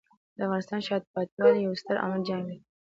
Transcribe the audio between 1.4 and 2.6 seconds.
والي یو ستر عامل جنګ دی.